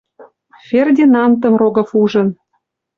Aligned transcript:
«Фердинантым» 0.67 1.53
Рогов 1.61 1.89
ужын 2.01 2.29